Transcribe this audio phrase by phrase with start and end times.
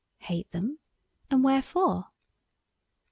[0.17, 0.79] "Hate them?
[1.29, 2.07] and wherefore?"